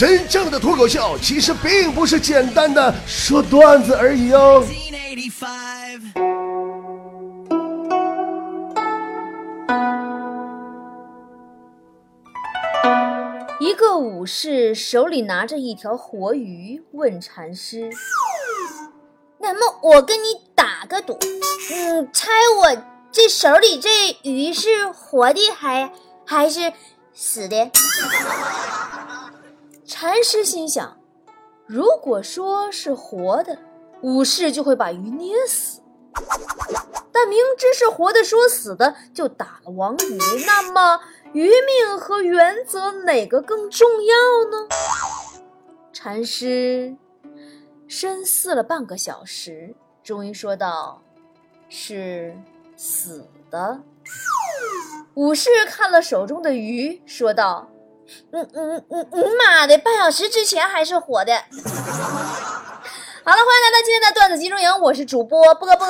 [0.00, 4.64] 真正的脱口秀其实并不是简单的说段子而已哦。
[13.60, 17.90] 一个武士手里拿着一条活鱼，问禅师
[19.36, 22.82] ：“那么我跟你打个赌，你，猜我
[23.12, 25.92] 这手里这鱼是活的还
[26.24, 26.72] 还是
[27.12, 27.70] 死的？”
[29.90, 30.96] 禅师心想：
[31.66, 33.58] 如果说是活的，
[34.02, 35.80] 武士就会把鱼捏死；
[37.10, 41.00] 但明知是活的，说死的就打了王鱼，那么。
[41.32, 44.14] 鱼命和原则哪个更重要
[44.50, 44.68] 呢？
[45.92, 46.96] 禅师
[47.86, 51.02] 深思了半个小时，终于说道
[51.68, 52.36] ：“是
[52.76, 53.80] 死的。”
[55.14, 57.68] 武士看了手中的鱼，说道
[58.32, 61.32] ：“嗯嗯嗯嗯，妈的，半小时之前还是火的。
[63.22, 65.86] ”好了，欢迎来到今天的段子集中营，我是主播波波。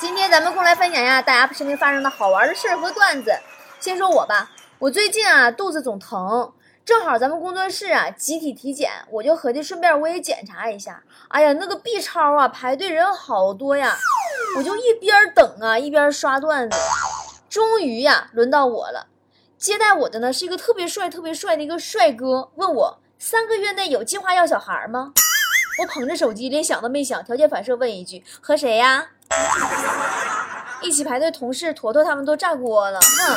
[0.00, 3.36] 今天咱们共来分享一下大家身边发生的好玩的事儿和段子。
[3.80, 6.52] 先说我吧，我最近啊肚子总疼，
[6.84, 11.02] 正好咱们工作室啊集体体检，我就合计顺便我也检查一下。
[11.28, 13.96] 哎呀，那个 B 超啊排队人好多呀，
[14.56, 16.78] 我就一边等啊一边刷段子。
[17.48, 19.06] 终于呀轮到我了，
[19.58, 25.12] 接待我的呢是一个特别帅特别帅的一个帅哥，问我三个月内有计划要小孩吗？
[25.80, 29.08] 我捧着手机连想都没想，条件反射问一句和谁呀？
[30.80, 33.36] 一起排队同事坨坨他们都炸锅了，哼，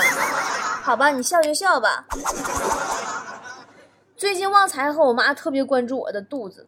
[0.84, 2.06] 好吧，你笑就笑吧。
[4.16, 6.68] 最近旺财和我妈特别关注我的肚子，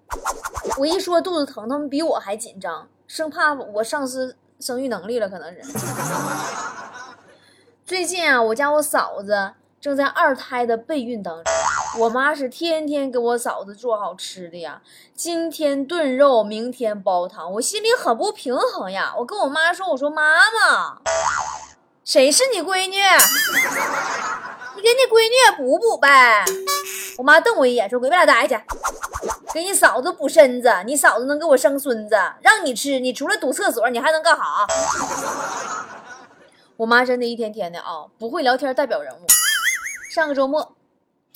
[0.79, 5.61] 我一说肚子疼，他们比我还紧张，生怕我丧失生育能力了，可能是。
[7.85, 11.43] 最近啊，我家我嫂子正在二胎的备孕当中。
[11.99, 14.81] 我妈是天天给我嫂子做好吃的呀，
[15.13, 19.13] 今天炖肉，明天煲汤，我心里很不平衡呀。
[19.17, 20.99] 我跟我妈说：“我说妈妈，
[22.05, 22.95] 谁是你闺女？
[24.75, 26.45] 你给你闺女补补呗。”
[27.19, 28.57] 我妈瞪我一眼说：“回家待去，
[29.53, 34.43] 给你嫂子补身子，你嫂子能给我生孙子，让你吃，你除了堵厕所，你还能干啥？”
[36.83, 39.25] 我妈真的一天天的啊，不会聊天代表人物。
[40.11, 40.75] 上个周末。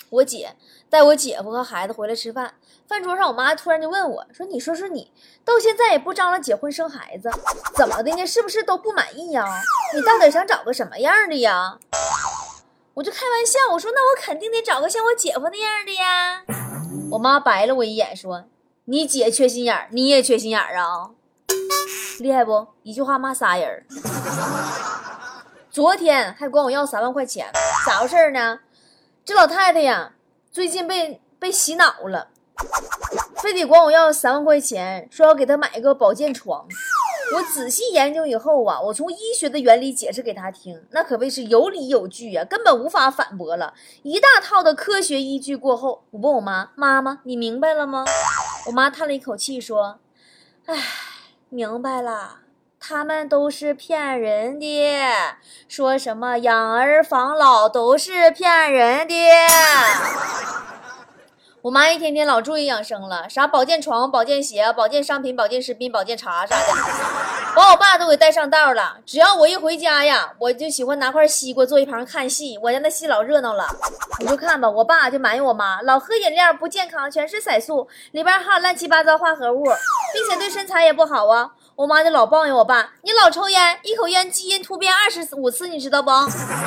[0.10, 0.56] 我姐
[0.90, 2.54] 带我姐夫和孩子回来吃饭，
[2.86, 5.10] 饭桌上我妈突然就问我说：“你说说你，
[5.46, 7.32] 到现在也不张罗结婚生孩子，
[7.76, 8.28] 怎么的呢？
[8.28, 9.46] 是不是都不满意呀？
[9.96, 11.78] 你到底想找个什么样的呀？”
[12.96, 16.44] 我就开玩笑我说：“那我肯定得找个像我姐夫那样的呀。”
[17.12, 18.44] 我妈白了我一眼说
[18.86, 21.12] ：“你姐缺心眼，你也缺心眼啊？
[22.20, 22.68] 厉害不？
[22.84, 23.86] 一句话骂仨人。
[25.78, 27.52] 昨天还管我要三万块钱，
[27.86, 28.62] 咋回事呢？”
[29.24, 30.14] 这老太太呀，
[30.52, 32.30] 最近被被洗脑了，
[33.36, 36.68] 非得管我要三万块钱，说要给她买一个保健床。
[37.36, 43.76] 我仔细研究以后啊，我从医学的原理解释给她听，那可谓是有理有据呀，根本无法反驳了。
[44.02, 48.04] 一大套的科学依据过后，我问我妈：“妈妈，你明白了吗？”
[48.66, 50.00] 我妈叹了一口气说
[50.66, 50.76] ：“唉，
[51.50, 52.40] 明白了。”
[52.90, 54.66] 他们都是骗人的，
[55.68, 59.14] 说什么养儿防老都是骗人的。
[61.64, 66.64] 我妈一天天老注意养生了，啥保健床、保健鞋、保健商品、保健食品、保健茶啥的，
[67.54, 69.00] 把我爸都给带上道了。
[69.06, 73.68] 只要我一回家呀，我就喜欢拿块西瓜坐一旁看戏，我家那戏老热闹了。
[74.22, 81.52] 你就看吧，我爸就埋怨我妈老喝饮料不健康，全是色素，里边还有乱七八糟化合物，并且对身材也不好啊。
[81.78, 86.10] 我妈就老抱怨我爸，你老抽烟，一口烟基因突变二十五次，你知道不？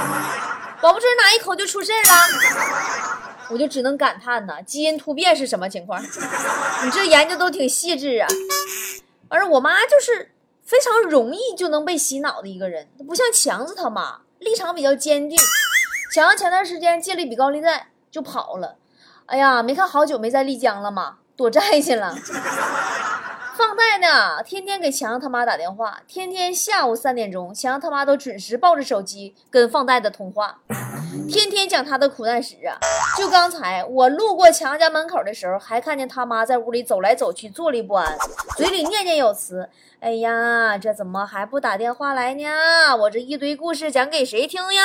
[0.80, 3.48] 保不准哪一口就出事了。
[3.48, 6.00] 我就只能感叹呐，基因突变是什么情况？
[6.84, 8.28] 你这研究都挺细致啊。
[9.28, 10.30] 而我妈就是
[10.64, 15.36] 非常容易就能被洗脑的一个人，不像强子他妈立场比较坚定。
[16.14, 18.76] 强子前段时间借了一笔高利贷就跑了，
[19.26, 21.16] 哎呀，没看好久没在丽江了吗？
[21.36, 22.14] 躲债去了。
[23.60, 30.60] 放贷呢，天天给强他妈打电话，天天下午三点钟，强他妈都准时抱着手机跟放贷的通话，
[31.28, 32.78] 天天讲他的苦难史啊。
[33.18, 38.16] 就刚才我路过强家门口的时候，还看见他妈在屋里走来走去，坐立不安，
[38.56, 39.68] 嘴里念念有词。
[40.00, 42.96] 哎呀，这怎么还不打电话来呢？
[42.96, 44.82] 我这一堆故事讲给谁听呀？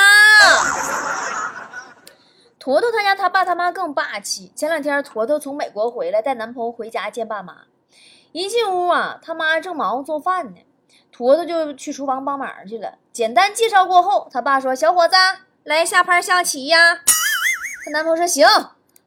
[2.58, 4.52] 坨坨他家他爸他妈更霸气。
[4.54, 7.54] 前两天坨坨从美国回来，带男朋友回家见爸妈。
[8.36, 10.58] 一进屋啊，他妈正忙活做饭呢，
[11.10, 12.98] 坨坨就去厨房帮忙去了。
[13.10, 15.16] 简单介绍过后，他爸说：“小伙子，
[15.64, 16.96] 来下盘象棋呀。”
[17.82, 18.46] 她男朋友说：“行，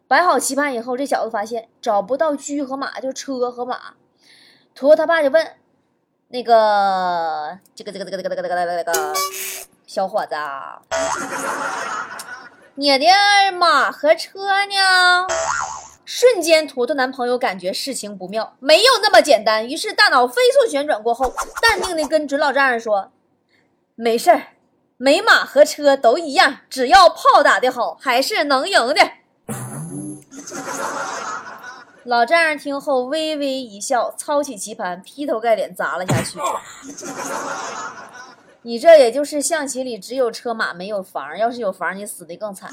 [0.07, 3.93] 摆好棋盘以后，这小子发现找不到车和马，就车和马。
[4.73, 5.47] 坨坨他爸就问
[6.29, 9.13] ：“那个，这个，这个，这个，这个，这个，这个，这个，
[9.85, 10.35] 小伙子，
[12.73, 13.05] 你的
[13.51, 15.27] 马和车呢？”
[16.11, 19.69] 瞬间，图图男朋友感觉事情不妙，没有那么简单。
[19.69, 23.11] 于是大脑飞速旋转过后，淡定的跟准老丈人说
[23.93, 24.47] ：“没事儿，
[24.97, 29.11] 没马和车都一样，只要炮打得好，还是能赢的。
[32.05, 36.39] ”老丈人听后微微一笑，操起棋盘，劈头盖脸砸了下去。
[38.69, 42.69] 你这也就是象棋里只有车马没有房，要是有房，你死的更惨。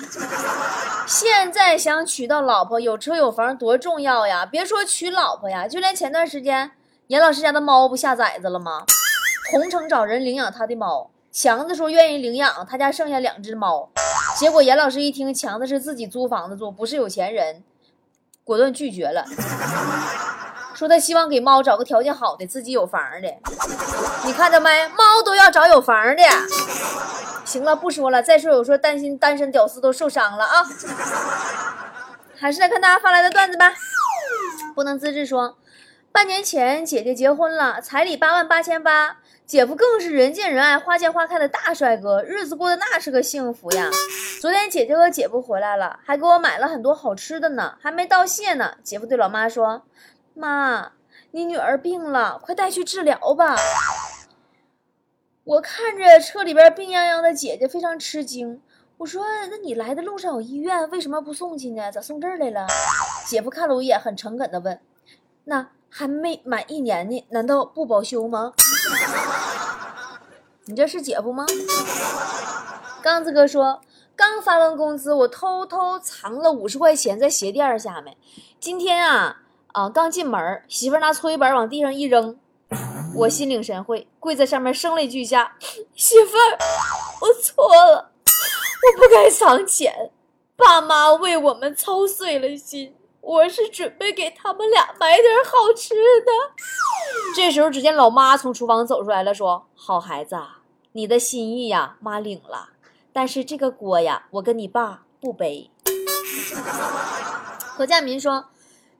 [1.06, 4.44] 现在想娶到老婆，有车有房多重要呀！
[4.44, 6.70] 别说娶老婆呀，就连前段时间
[7.06, 8.84] 严老师家的猫不下崽子了吗？
[9.50, 13.88] 同城找人领养他的猫，强子说愿意领养，他家剩下两只猫。
[14.38, 17.62] 结果严老师一听强子是自己租房子住，不是有钱人，
[18.44, 19.24] 果断拒绝了。
[20.76, 23.34] 说他希望给猫找个条件好的，自己有房的。
[24.26, 24.86] 你看着没？
[24.88, 26.22] 猫都要找有房的。
[27.46, 28.22] 行了，不说了。
[28.22, 30.66] 再说有说担心单身屌丝都受伤了啊。
[32.38, 33.72] 还是来看大家发来的段子吧。
[34.74, 35.56] 不能自制说，
[36.12, 43.88] 半年前姐姐结婚了，彩礼八万八千八，姐夫更是人见人爱、花见花开的大帅哥，日子过得那是个幸福呀。
[44.42, 48.74] 昨天姐姐和姐夫回来了，还给我买了很多好吃的呢，还没道谢呢。
[48.82, 49.84] 姐夫对老妈说。
[50.36, 50.92] 妈，
[51.30, 53.56] 你女儿病了，快带去治疗吧。
[55.44, 58.60] 我看着车里边病殃殃的姐姐，非常吃惊。
[58.98, 61.90] 我说：“那你来的路上有医院，为什么不送去呢？
[61.90, 62.66] 咋送这儿来了？”
[63.26, 64.78] 姐夫看了我一眼，很诚恳的问
[65.44, 68.52] ：“那还没满一年呢，难道不保修吗？”
[70.66, 71.46] 你这是姐夫吗？
[73.00, 73.80] 刚子哥说
[74.14, 78.18] ：“刚发完工资，我偷偷藏了五十块钱在鞋垫下面。
[78.60, 79.42] 今天啊。”
[79.76, 79.90] 啊！
[79.90, 82.38] 刚进门，媳妇拿搓衣板往地上一扔，
[83.14, 85.54] 我心领神会，跪在上面声泪俱下
[85.94, 86.58] ：“媳妇儿，
[87.20, 90.10] 我错了，我不该藏钱，
[90.56, 96.32] 爸妈为我们操碎了心，我是准备给他们俩买点好吃的。”
[97.36, 100.38] 这时候，只见老妈从厨房走出来了，说：“好孩子，
[100.92, 102.70] 你的心意呀，妈领了，
[103.12, 105.70] 但是这个锅呀，我跟你爸不背。”
[107.76, 108.46] 何建民说。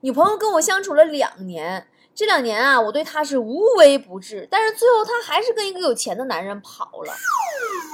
[0.01, 7.13] 女朋友跟我相处了两年，这两年啊，我对她是无微不至，但是最后她还是跟一个有钱的男人跑了。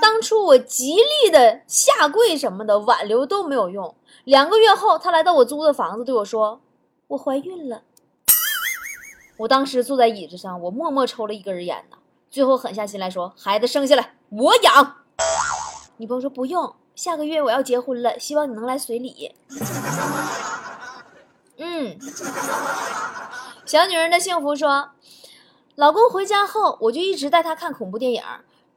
[0.02, 3.96] 当初我极力的下跪什么的挽留都没有用。
[4.26, 6.60] 两个月后，她来到我租的房子，对我说
[7.08, 7.84] ：“我怀孕了。”
[9.40, 11.98] 我当时坐在椅子上，我默默抽了一根烟呢，
[12.30, 14.98] 最后狠下心来说：“孩子生下来我养。”
[15.98, 19.34] 女朋友说：“不用，下个月我要结婚了，希望你能来随礼。”
[21.58, 21.98] 嗯，
[23.66, 24.90] 小女人的幸福说，
[25.76, 28.24] 老公回家后，我就一直带他看恐怖电影。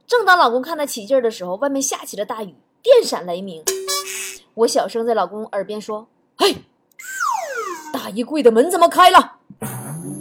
[0.07, 3.65] 正当老公看得起劲的时候，外面下起了大雨，电闪雷鸣。
[4.55, 6.07] 我小声在老公耳边说
[6.37, 6.65] ：“嘿，
[7.93, 9.39] 大衣柜的门怎么开了？”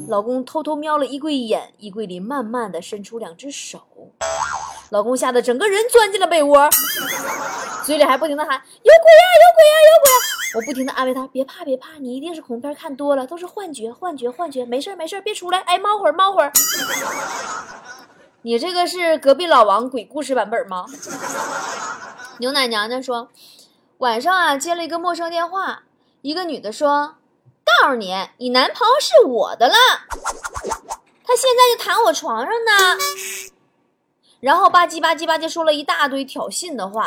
[0.07, 3.81] 老公偷偷瞄了衣柜一眼，衣柜里慢慢的伸出两只手。
[4.89, 6.69] 老公吓得整个人钻进了被窝，
[7.85, 10.17] 嘴里还不停的喊：“有鬼呀，有鬼呀，有鬼呀！”
[10.57, 16.51] 我不停的安慰他：“别怕，别怕，你一定是恐怖片看多了，都是幻觉，幻觉，幻觉，没事没事别出来，哎，猫会儿，猫会儿。”
[18.41, 20.85] 你这个是隔壁老王鬼故事版本吗？
[22.39, 23.29] 牛奶娘娘说，
[23.99, 25.83] 晚上啊接了一个陌生电话，
[26.21, 27.15] 一个女的说
[27.81, 29.75] ：“告诉你，你男朋友是我的了，
[31.23, 32.97] 他现在就躺我床上呢。”
[34.41, 37.03] 然后吧唧吧唧吧唧说了一大堆挑衅的话，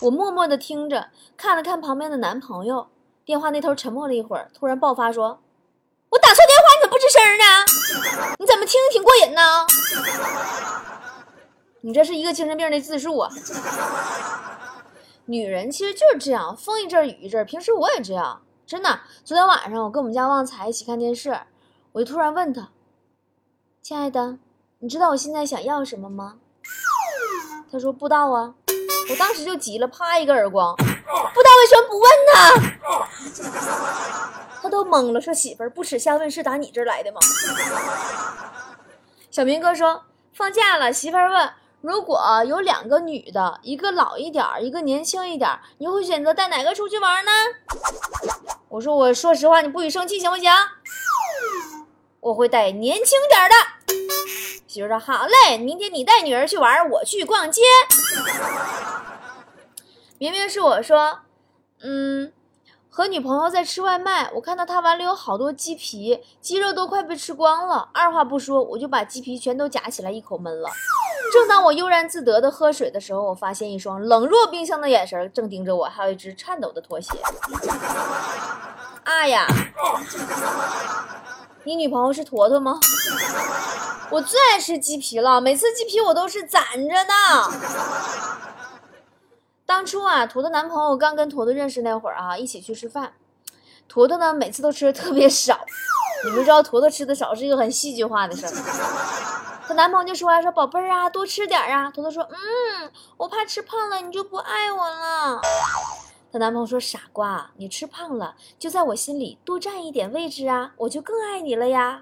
[0.00, 2.86] 我默默的听着，看了看旁边的男朋友，
[3.24, 5.40] 电话那头沉默了一会儿，突然爆发说
[6.10, 8.34] ：“我打错电话，你怎么不吱声呢？
[8.38, 9.40] 你怎么听着挺过瘾呢？
[11.80, 13.30] 你这是一个精神病的自述啊！
[15.26, 17.44] 女人其实就是这样，风一阵雨一阵。
[17.44, 19.00] 平时我也这样，真的。
[19.24, 21.40] 昨天晚上我跟我们家旺财一起看电视，
[21.92, 22.70] 我就突然问他
[23.82, 24.38] ：“亲爱的，
[24.78, 26.36] 你知道我现在想要什么吗？”
[27.70, 28.54] 他说不知道啊，
[29.10, 32.36] 我当时就急了，啪一个耳光，不知道为什么不问呢？
[34.60, 37.20] 他都懵了，说媳妇儿不耻下问是打你这儿来的吗？
[39.30, 40.02] 小明哥说
[40.34, 41.50] 放假了，媳妇儿问
[41.80, 47.30] 如果有两个女的，一个老一点儿，一个年轻一点儿，你会选择带哪个出去玩呢？
[48.68, 50.50] 我说我说实话，你不许生气行不行？
[52.20, 53.54] 我会带年轻点的。
[54.66, 57.62] 媳妇说：“好嘞，明天你带女儿去玩，我去逛街。”
[60.18, 61.20] 明明是我说
[61.80, 62.32] ：“嗯，
[62.90, 67.88] 和女朋友在吃外卖，我看到他碗里有好多鸡皮，鸡肉都快被吃光了。
[67.94, 70.68] 二话不说，我就把鸡皮全都夹起来一口闷了。
[71.32, 77.10] 正当我悠然自得的喝水的时候，我发现一双冷若冰箱的眼神正盯着我，还有一只颤抖的拖鞋。
[79.04, 79.46] 啊呀！
[81.62, 82.80] 你女朋友是坨坨吗？
[84.10, 87.12] 我最爱吃鸡皮了，每次鸡皮我都是攒着的。
[89.68, 93.12] 当初啊，坨坨男朋友刚跟坨坨认识那会儿啊，一起去吃饭，
[93.86, 95.60] 坨坨呢每次都吃的特别少。
[96.24, 98.52] 你们知道坨坨吃的少是一个很戏剧化的事儿。
[99.68, 101.90] 她男朋友就说啊，说宝贝儿啊，多吃点儿啊。
[101.90, 105.42] 坨坨说，嗯，我怕吃胖了你就不爱我了。
[106.32, 112.00] 她男朋友说，傻瓜，你吃胖了就在我心里多占一点位置啊，我就更爱你了呀。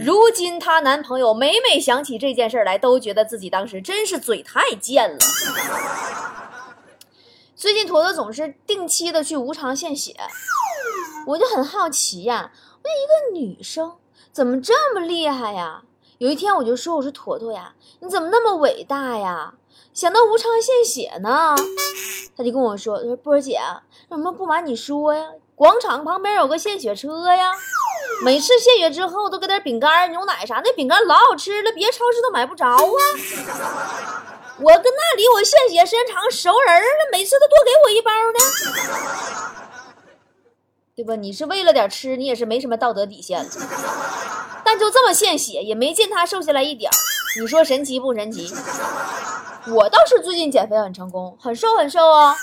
[0.00, 5.18] 如今她男朋友每每想起这件事来，都觉得自己当时真是嘴太贱了。
[7.58, 10.14] 最近坨坨总是定期的去无偿献血，
[11.26, 12.52] 我就很好奇呀，
[12.84, 13.96] 我一个女生
[14.30, 15.82] 怎么这么厉害呀？
[16.18, 19.54] 有一天我就说，我说坨坨呀，你怎么那么伟大呀？
[19.92, 21.56] 想到无偿献血呢？
[22.36, 23.58] 他就跟我说，他说波儿姐，
[24.08, 27.52] 什么不瞒你说呀，广场旁边有个献血车呀，
[28.22, 34.17] 每次献血之后都给点饼干、牛奶啥，那饼干老好吃了，别超市都买不着啊。
[34.60, 38.38] 我跟那里我献血时间长熟人了，每次都多给我一包的，
[40.96, 41.14] 对吧？
[41.14, 43.50] 你是为了点吃，你也是没什么道德底线了。
[44.64, 46.90] 但就这么献血，也没见他瘦下来一点
[47.40, 48.52] 你说神奇不神奇？
[49.68, 52.34] 我倒是最近减肥很成功，很瘦很瘦哦。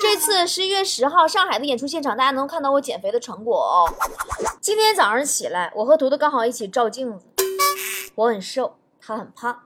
[0.00, 3.92] 这次十一月十号上海的演出现场，大家能看到我减肥的成果哦。
[4.60, 7.26] 今天早上起来，我和图图刚好一起照镜子，
[8.14, 9.62] 我很瘦，他很胖。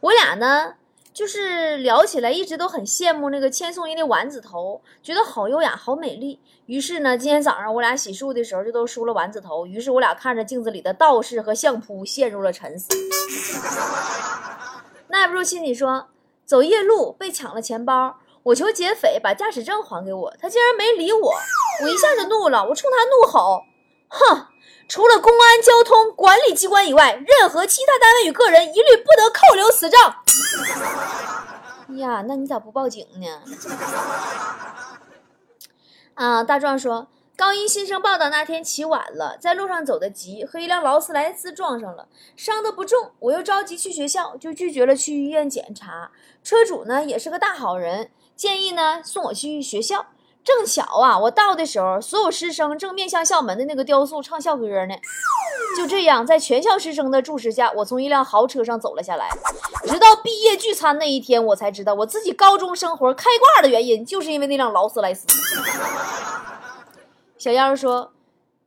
[0.00, 0.74] 我俩呢，
[1.12, 6.40] 就是聊起来一直都很羡慕那个千颂伊的丸子头，觉得好优雅、好美丽。
[6.64, 9.66] 于是呢，今天早上我俩洗漱的时候就都梳了丸子头。
[9.66, 12.88] 于是我俩看着镜子里的道士和相扑，陷入了沉思。
[15.08, 16.06] 耐不住亲你说，
[16.46, 21.34] 走夜路被抢了钱包，我求劫匪把驾驶证还给我，他竟然没理我，
[21.82, 23.64] 我一下就怒了，我冲他怒吼
[24.08, 24.46] ：“哼！”
[24.90, 30.00] 除了公安、交通管理机关以外，任何其他单位与个人一律不得扣留此证。
[31.96, 33.40] 呀，那你咋不报警呢？
[36.14, 37.06] 啊，大壮说，
[37.36, 43.12] 高一新生报道那天起晚了，在路上走得急，和一辆劳斯莱斯撞上了，伤得不重。
[43.20, 46.10] 我又着急去学校，就拒绝了去医院检查。
[46.42, 50.06] 车主呢也是个大好人，建议呢送我去学校。
[50.42, 54.94] 正巧啊，我到的时候，所有师生正面向校门的那个雕塑唱校歌呢。
[55.76, 59.28] 就这样，在全校师生的注视下，我从一辆豪车上走了下来。
[59.84, 65.26] 直到毕业聚餐那一天，我才知道我自己高中生活开挂的原因，就是因为那辆劳斯莱斯。
[67.38, 68.12] 小妖说，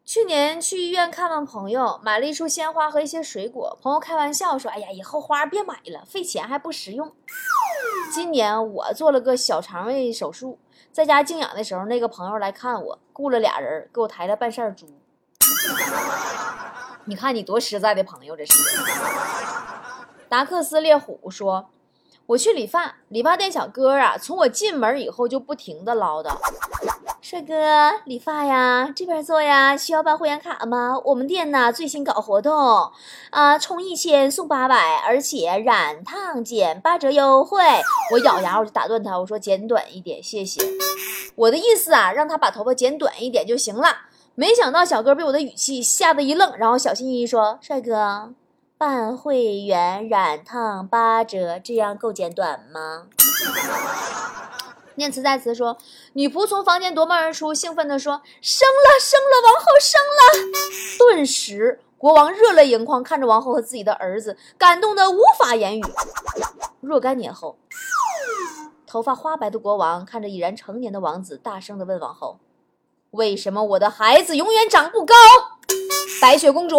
[0.06, 3.78] 去年去医院看望朋友，买了一束鲜花和一些水果。
[3.82, 7.12] 朋友开玩笑说：“哎呀，以后花别买了，费钱还不实用。”
[8.14, 10.58] 今年我做了个小肠胃手术。
[10.94, 14.86] 在家静养的时候，那个朋友来看我，雇了俩人给我抬了半扇猪。
[17.06, 18.54] 你看你多实在的朋友，这是。
[20.30, 21.68] 达克斯猎虎说
[22.34, 26.32] ：“我去理发，理发店小哥啊，从我进门以后就不停的唠叨。”
[27.22, 27.54] 帅哥，
[28.06, 31.00] 理发呀，这边做呀，需要办会员卡吗？
[31.06, 32.92] 我们店呢最新搞活动，
[33.30, 37.60] 啊，充一千送八百，而且染烫减八折优惠。
[38.12, 40.62] 我咬牙我就打断他，我说剪短一点，谢谢。
[41.36, 43.88] 我的意思啊，让他把头发剪短一点就行了。
[44.36, 48.34] 没想到小哥被我的语气吓得一愣，然后小心翼翼说：“帅哥，
[48.78, 53.08] 办会员染烫八折，这样够剪短吗？”
[54.96, 55.78] 念慈在此说，
[56.14, 60.60] 女仆从房间夺门而出，兴奋地说：“生了，生了，王后生了！”
[61.00, 65.84] 顿时，国王热泪盈眶，看着王后和自己的儿子，感动得无法言语。
[66.80, 67.58] 若干年后，
[68.86, 72.38] 头发花白的国王看着已然成年的王子，大声地问王后
[73.10, 75.16] ：“为什么我的孩子永远长不高？”
[76.22, 76.78] 白雪公主，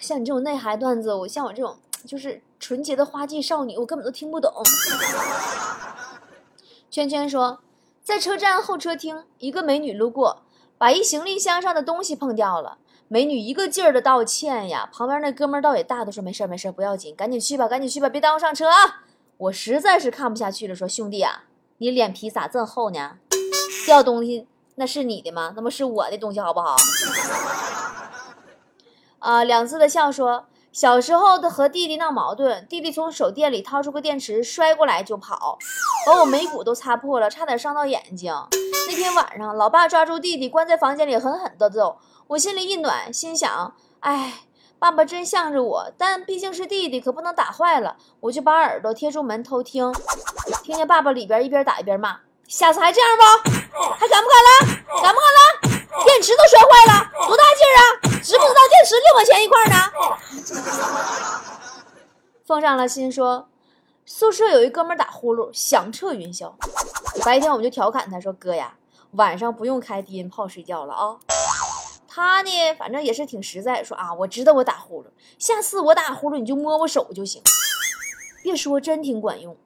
[0.00, 2.42] 像你这种内涵段子，我像我这种就是。
[2.62, 4.52] 纯洁的花季少女，我根本都听不懂。
[6.90, 7.60] 圈圈说，
[8.04, 10.42] 在车站候车厅，一个美女路过，
[10.76, 12.76] 把一行李箱上的东西碰掉了。
[13.08, 19.04] 美女一个劲儿的道歉呀，旁边那哥们儿倒也大度说：“没事儿没事儿，不要紧，赶紧去吧，赶紧去吧，别耽误上车啊！”
[19.38, 21.44] 我实在是看不下去了，说：“兄弟啊，
[21.78, 23.16] 你脸皮咋这么厚呢？
[23.86, 25.54] 掉东西那是你的吗？
[25.56, 26.76] 那不是我的东西，好不好？”
[29.20, 30.46] 啊，两字的笑说。
[30.72, 35.58] 小时候的和弟弟闹矛盾，弟弟从手电里掏出个电池，摔过来就跑，
[36.06, 38.32] 把我眉骨都擦破了，差点伤到眼睛。
[38.86, 41.98] 那天晚上，老爸抓住弟弟关在房间里，狠狠地揍。
[42.28, 44.42] 我心里一暖，心想：哎，
[44.78, 47.96] 爸爸真向着我，但毕竟是弟弟，可不能打坏了。
[48.20, 49.92] 我就把耳朵贴住门偷听，
[50.62, 53.50] 听见爸爸里边一边打一边骂：“下次还这样不？
[53.98, 55.02] 还敢不敢了？
[55.02, 56.04] 敢不敢了？
[56.04, 58.09] 电池都摔坏了，多大劲儿啊！
[58.22, 59.74] 知不知道电池六毛钱一块呢？”
[62.44, 63.48] 奉上了心说，
[64.04, 66.52] 宿舍有一哥们打呼噜，响彻云霄。
[67.24, 68.76] 白天我们就调侃他说：“哥呀，
[69.12, 71.16] 晚上不用开低音炮睡觉了啊。”
[72.12, 75.06] 他呢，反正也是挺实在，说啊，我知道我打呼噜，
[75.38, 77.40] 下次我打呼噜你就摸我手就行。
[78.42, 79.56] 别说，真挺管用，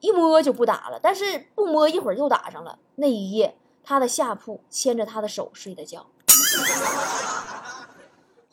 [0.00, 2.78] 一摸就不打了，但是不摸一会儿又打上了。
[2.94, 6.06] 那一夜，他的下铺牵着他的手睡的觉。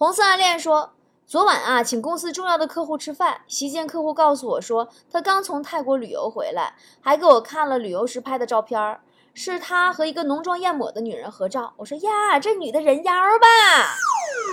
[0.01, 0.93] 红色暗恋说，
[1.27, 9.01] 昨晚啊，请公司重要的客户吃饭，席间客户告诉我说，他刚从泰国旅游回来，还给我看了旅游时拍的照片儿。
[9.35, 11.75] 是他和一个浓妆艳抹的女人合照。
[11.77, 13.95] 我说呀，这女的人妖吧？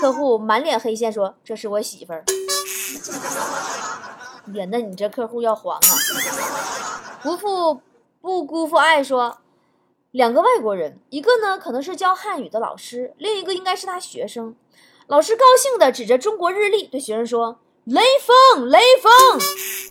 [0.02, 2.22] 客户满脸黑线说：“这是我媳妇儿。”
[4.52, 5.80] 呀，那你这客户要黄啊！
[7.22, 7.80] 不负
[8.20, 9.38] 不辜负爱说，
[10.10, 14.54] 两个外国人，一个呢可能是教汉语的老师，另一个应该是他学生。
[15.08, 19.10] 老师高兴地指着中国日历对学生说：“雷锋，雷锋，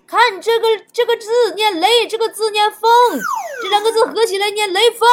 [0.06, 2.88] 看这个这个字念雷，这个字念风。”
[3.64, 5.10] 这两个字合起来念雷锋。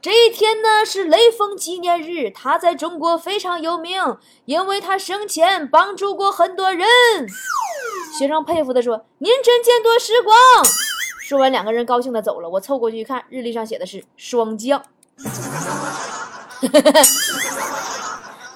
[0.00, 4.00] 这一天呢是雷锋纪念日，他在中国非常有名，
[4.44, 6.86] 因为他生前帮助过很多人。
[8.16, 10.36] 学生佩服的说：“您真见多识广。”
[11.26, 12.48] 说完，两个人高兴的走了。
[12.48, 14.80] 我凑过去一看，日历上写的是霜降。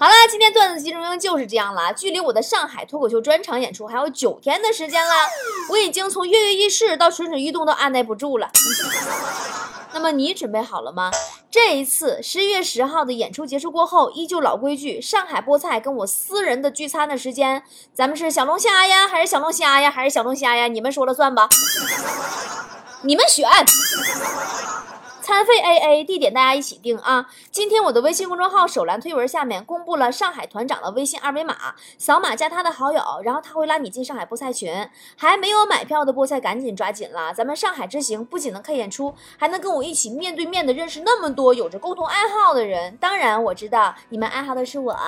[0.01, 1.93] 好了，今天段子集中营就是这样了。
[1.93, 5.13] 距离我的上海脱口秀专场演出还有九天的时间了，
[5.69, 8.51] 我已经从跃跃欲试到蠢蠢欲动，都按耐不住了。
[9.93, 11.11] 那么你准备好了吗？
[11.51, 20.67] 这一次十一月十号的演出结束过后，依旧老规矩，上海菠菜跟我私人的聚餐的时间，咱们是小龙虾呀，还是小龙虾呀，还是小龙虾呀？
[20.67, 21.47] 你们说了算吧，
[23.03, 23.47] 你们选。
[25.31, 27.25] 餐费 A A，地点大家一起定啊！
[27.53, 31.55] 今天我的微信公众号首栏推文下面公布了上海团长的微信二维码，
[31.97, 34.91] 扫码加他的好友，然后他会拉你进上海菠菜群。
[35.17, 42.97] 还没有买票的菠菜赶紧抓紧了，咱们上海之行不仅能看演出，还能跟我一起面对面的认识那么多有着共同爱好的人。
[42.97, 44.99] 当然我知道你们爱好的是我，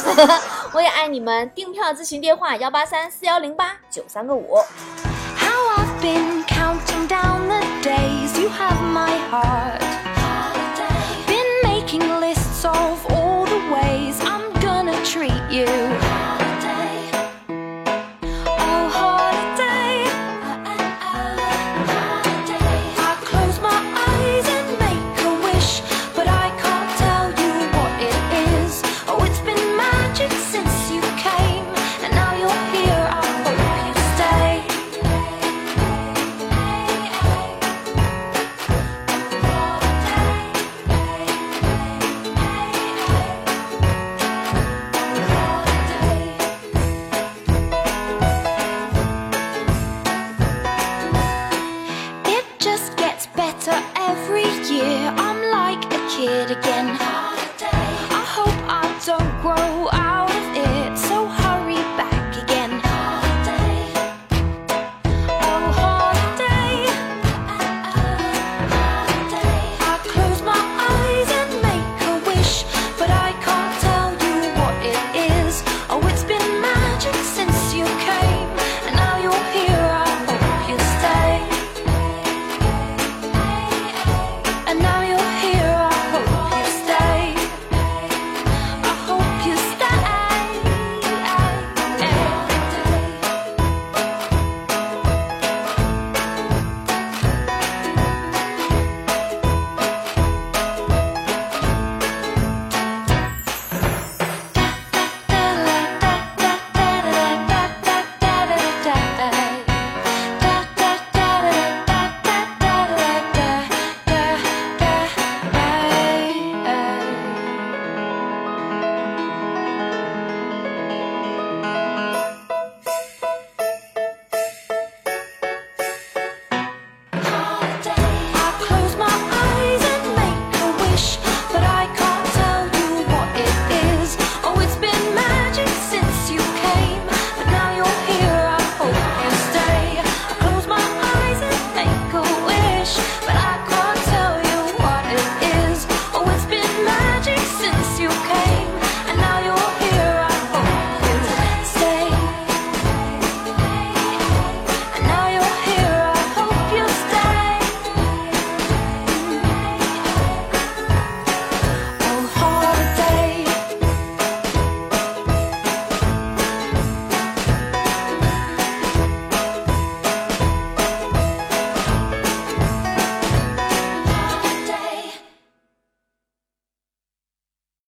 [0.74, 1.50] 我也爱你们。
[1.54, 4.58] 订票咨询电话幺八三四幺零八九三个五。
[6.66, 9.80] counting down the days you have my heart.
[11.28, 15.95] Been making lists of all the ways I'm gonna treat you.